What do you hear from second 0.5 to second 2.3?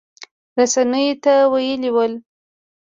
رسنیو ته ویلي ول